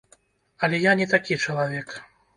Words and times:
Але 0.67 0.79
я 0.85 0.95
не 1.01 1.07
такі 1.13 1.37
чалавек. 1.45 1.97